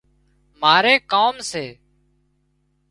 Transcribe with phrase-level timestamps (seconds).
[0.61, 1.65] ماري ڪام سي